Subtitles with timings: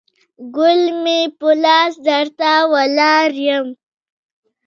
[0.55, 3.67] ګل مې په لاس درته ولاړ یم